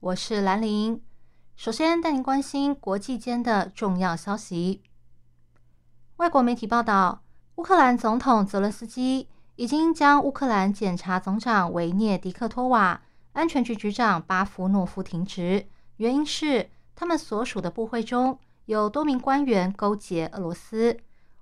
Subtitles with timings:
[0.00, 1.02] 我是兰玲。
[1.56, 4.84] 首先带您关心国际间的重要消息。
[6.18, 7.24] 外国媒体报道，
[7.56, 13.02] 乌克兰总统泽伦斯基已经将乌克兰检察总长维涅迪克托瓦。
[13.32, 15.66] 安全局局长巴夫诺夫停职，
[15.96, 20.96] 原因是他们所属的部会中有多名官员勾结俄罗斯。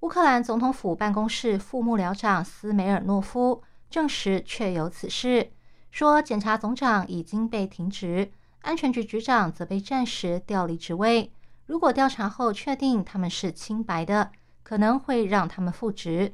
[0.00, 5.50] 乌克兰总统府办公室副幕僚长斯梅尔诺夫证实确有此事，
[5.90, 8.30] 说检察总长已经被停职，
[8.62, 11.30] 安全局局长则被暂时调离职位。
[11.66, 14.32] 如果调查后确定他们是清白的，
[14.62, 16.32] 可能会让他们复职。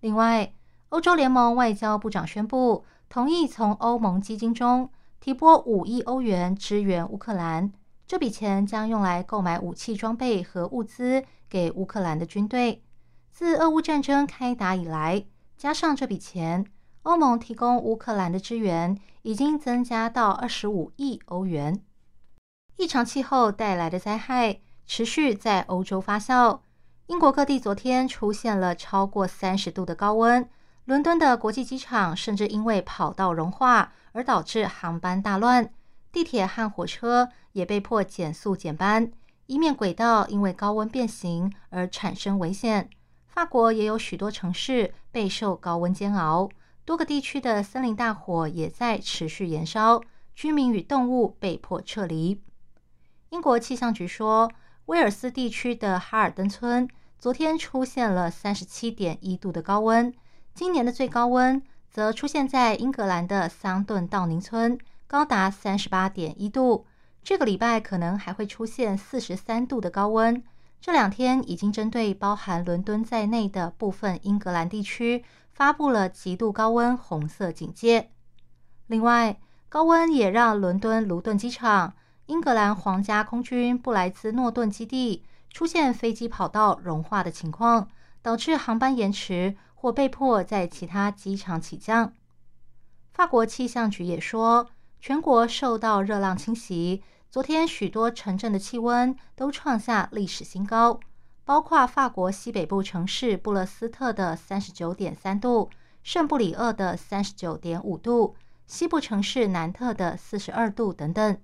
[0.00, 0.52] 另外，
[0.90, 2.84] 欧洲联盟外交部长宣布。
[3.08, 4.88] 同意从欧盟基金中
[5.20, 7.70] 提拨五亿欧元支援乌克兰，
[8.06, 12.82] 这笔钱将用来购买武器装备和物资给乌克兰的军队。
[13.30, 15.26] 自俄乌战争开打以来，
[15.58, 16.64] 加上这笔钱，
[17.02, 21.82] 欧盟提供乌克兰的支援已经增加到二十五亿欧元。
[22.76, 26.60] 异常气候带来的灾害持续在欧洲发酵，
[27.06, 30.48] 英国各地昨天出现了超过三十度的高温。
[30.84, 35.72] 伦敦的国际机场甚至因为跑道融化而导致航班大乱，
[36.10, 39.10] 地铁和火车也被迫减速减班，
[39.46, 42.90] 以免轨道因为高温变形而产生危险。
[43.26, 46.48] 法国也有许多城市备受高温煎熬，
[46.84, 50.00] 多个地区的森林大火也在持续燃烧，
[50.34, 52.42] 居民与动物被迫撤离。
[53.30, 54.50] 英国气象局说，
[54.86, 56.88] 威尔斯地区的哈尔登村
[57.18, 60.12] 昨天出现了三十七点一度的高温。
[60.54, 64.76] 今年的最高温则出现在英格兰的桑顿道宁村，
[65.06, 66.84] 高达三十八点一度。
[67.22, 70.42] 这个礼拜可能还会出现四十三度的高温。
[70.82, 78.10] 这两天已经针对包含伦敦在内的部分英格兰地区发布了极度高温红色警戒。
[78.88, 79.38] 另外，
[79.68, 81.94] 高温也让伦敦卢顿机场、
[82.26, 87.88] 英格兰皇家空军布莱兹诺顿基地出现飞机跑道融化的情况，
[88.20, 89.56] 导致航班延迟。
[89.74, 92.12] 或被迫在其他机场起降。
[93.12, 94.68] 法国气象局也说，
[95.00, 101.00] 全国受到热浪侵袭，昨天许多城镇的气温都创下历史新高，
[101.46, 105.70] 包括法国西北部城市布勒斯特的三十九点三度，
[106.02, 111.38] 圣布里厄的三十九点五度，西部城市南特的四十二度等等。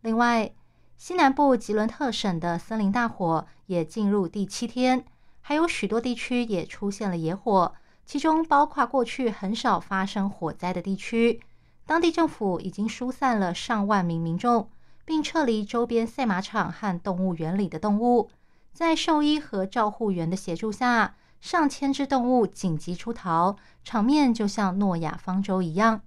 [0.00, 0.54] 另外，
[0.96, 5.04] 西南部吉伦特省的森林大火也进入第七天。
[5.42, 7.74] 还有许多地区也出现了野火，
[8.06, 11.42] 其中包括过去很少发生火灾的地区。
[11.84, 14.70] 当地政府已经疏散了上万名民众，
[15.10, 18.30] 并撤离周边赛马场和动物园里的动物。
[18.72, 26.02] 在兽医和照护员的协助下，上千只动物紧急出逃，场面就像诺亚方舟一样。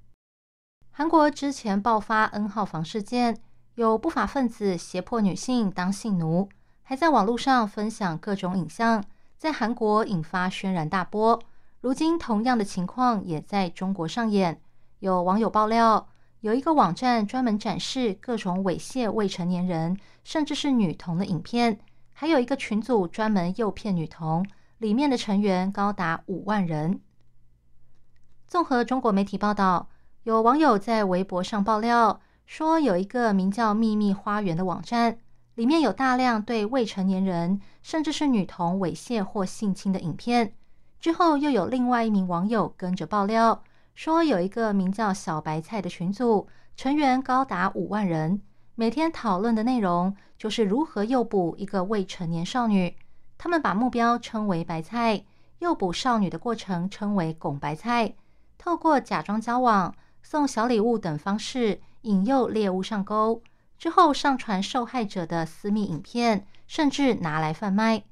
[0.92, 3.38] 韩国之前爆发 N 号房事件，
[3.75, 6.47] 有不法分子胁迫女性当性奴，
[6.84, 9.03] 还在网络上分享各种影像。
[9.38, 11.38] 在韩国引发轩然大波，
[11.81, 14.62] 如今同样的情况也在中国上演。
[15.00, 16.08] 有网友爆料，
[16.44, 21.78] 有一个网站专门展示各种猥亵未成年人，甚至是女童的影片；
[22.12, 24.46] 还有一个群组专门诱骗女童，
[24.80, 27.00] 里面的成员高达五万人。
[28.46, 29.88] 综合中国媒体报道，
[30.24, 35.20] 有网友在微博上爆料说，有一个名叫“秘密花园”的网站。
[35.56, 40.54] 里面有大量对未成年人，甚至是女童猥亵或性侵的影片。
[41.00, 48.42] 之后又有另外一名网友跟着爆料，说有一个名叫“小白菜”的群组，成员高达五万人，
[48.75, 52.95] 每天讨论的内容就是如何诱捕一个未成年少女。
[53.38, 55.24] 他们把目标称为“白菜”，
[55.60, 58.16] 诱捕少女的过程称为“拱白菜”，
[58.57, 63.42] 透过假装交往、送小礼物等方式引诱猎物上钩。
[63.78, 68.04] 之后上传受害者的私密影片，甚至拿来贩卖。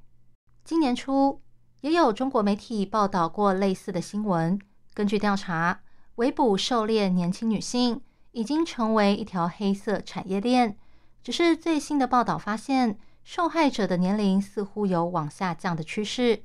[0.64, 1.42] 今年初，
[1.80, 4.60] 也有中国媒体报道过类似的新闻。
[4.94, 5.82] 根据调查，
[6.16, 8.02] 围捕狩猎年轻女性
[8.32, 10.78] 已经成为一条黑色产业链。
[11.24, 16.44] 只是最新的报道发现，受害者的年龄似乎有往下降的趋势。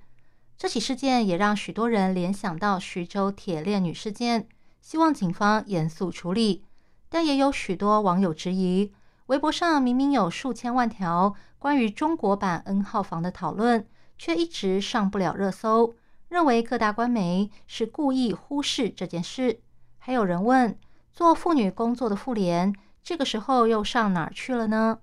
[0.56, 4.48] 这起事件也让许多人联想到徐州铁链女事件，
[4.80, 6.64] 希望警方严肃处理。
[7.08, 8.92] 但也有许多网友质疑。
[9.26, 15.94] 微博上明明有数千万条关于中国版 N 号房的讨论，却一直上不了热搜，
[16.28, 19.60] 认为各大官媒是故意忽视这件事。
[19.98, 20.78] 还有人问，
[21.12, 24.98] 做妇女工作的妇联，这个时候又上哪儿去了呢？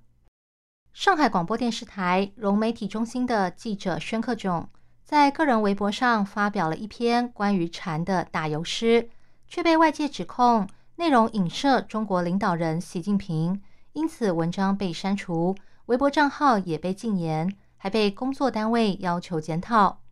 [0.93, 4.69] 上海广播电视台融媒体中心的记者宣克炯
[5.03, 9.09] 在个人微博上发表了一篇关于蝉的打油诗，
[9.47, 10.67] 却被外界指控
[10.97, 13.59] 内容影射中国领导人习近平，
[13.93, 15.55] 因此文章被删除，
[15.87, 20.02] 微博账号也被禁言，还被工作单位要求检讨。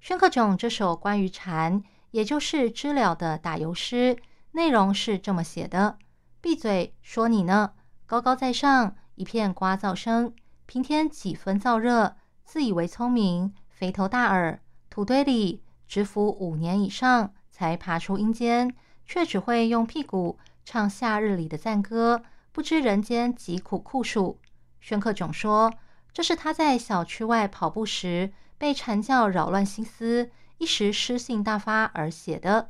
[0.00, 4.16] 宣克炯这首关于蝉，也就是知了的打油诗，
[4.52, 5.98] 内容是这么写的
[6.40, 7.72] ：“闭嘴，说你呢，
[8.06, 10.32] 高高在上。”一片刮噪声，
[10.64, 12.16] 平添几分燥热。
[12.42, 14.58] 自以为聪明，肥头大耳，
[14.88, 18.74] 土堆里蛰伏五年以上才爬出阴间，
[19.04, 24.38] 却只会用屁股唱夏日里的赞歌，不知人间疾苦酷暑。
[24.80, 25.70] 宣克炯说，
[26.12, 32.66] 这是他在小区外跑步时被蝉叫扰乱心思，一时诗兴大发而写的。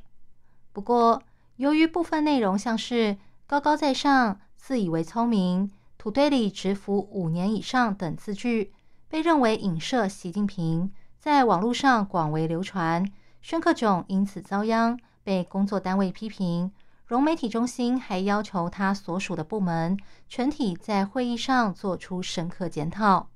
[0.73, 1.23] 不过，
[1.57, 3.17] 由于部分内容像是
[3.47, 5.71] 高高在上、自以为聪明。
[5.99, 8.73] 土堆里蛰伏五年以上等字句，
[9.09, 13.05] 被认为影射习近平，在网络上广为流传。
[13.43, 16.73] 宣克炯因此遭殃，被工作单位批评。
[17.11, 19.99] 融媒体中心还要求他所属的部门
[20.29, 23.31] 全体在会议上做出深刻检讨。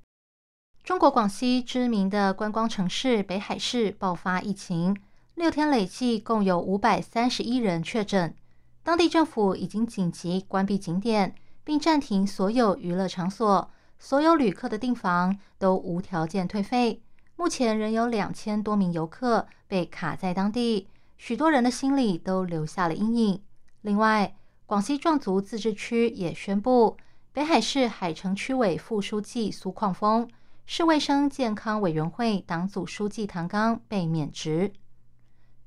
[0.81, 4.95] 中国广西知名的观光城市北海市爆发疫情，
[5.33, 8.33] 六天累计共有五百三十一人确诊，
[8.81, 11.35] 当地政府已经紧急关闭景点。
[11.65, 13.69] 并暂停所有娱乐场所，
[13.99, 17.01] 所有旅客的订房都无条件退费。
[17.35, 20.87] 目前仍有两千多名游客被卡在当地，
[21.17, 23.41] 许多人的心里都留下了阴影。
[23.85, 24.35] 另外，
[24.65, 26.97] 广西壮族自治区也宣布，
[27.31, 30.27] 北海市海城区委副书记苏矿峰、
[30.65, 34.73] 市卫生健康委员会党组书记唐刚被免职。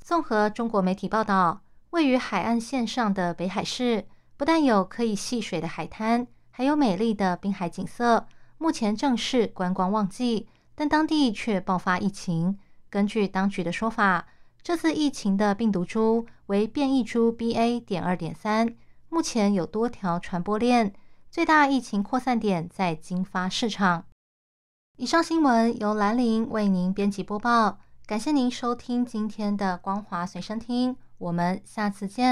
[0.00, 4.06] 综合中国媒体报道，位于海岸线上的北海市。
[4.36, 8.26] 不但有可以戏水的海滩，还有美丽的滨海景色。
[8.56, 12.58] 目前正是观光旺季，但当地却爆发疫情。
[12.90, 14.26] 根据当局的说法，
[14.68, 17.82] 这次疫情的病毒株为变异株 BA.
[17.82, 18.76] 点二点三，
[19.08, 20.92] 目前有多条传播链，
[21.30, 24.04] 最大疫情扩散点在金发市场。
[24.98, 32.26] 以上新闻由兰陵为您编辑播报，感谢您收听今天的光华随身听，我们下次见。